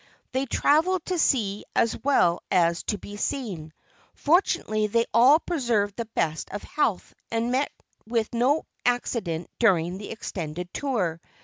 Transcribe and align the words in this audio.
They 0.31 0.47
travelled 0.47 1.05
to 1.05 1.19
see 1.19 1.63
as 1.75 1.95
well 2.03 2.41
as 2.49 2.81
to 2.85 2.97
be 2.97 3.17
seen. 3.17 3.71
Fortunately 4.15 4.87
they 4.87 5.05
all 5.13 5.37
preserved 5.39 5.95
the 5.95 6.05
best 6.15 6.49
of 6.49 6.63
health 6.63 7.13
and 7.29 7.51
met 7.51 7.71
with 8.07 8.33
no 8.33 8.65
accident 8.83 9.47
during 9.59 9.99
the 9.99 10.09
extended 10.09 10.73
tour. 10.73 11.21